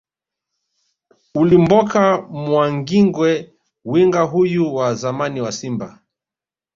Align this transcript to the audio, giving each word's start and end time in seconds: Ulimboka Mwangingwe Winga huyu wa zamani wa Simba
Ulimboka 1.35 2.01
Mwangingwe 2.21 3.53
Winga 3.85 4.21
huyu 4.21 4.75
wa 4.75 4.95
zamani 4.95 5.41
wa 5.41 5.51
Simba 5.51 5.99